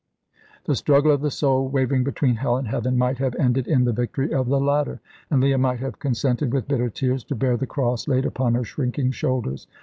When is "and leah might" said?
5.29-5.79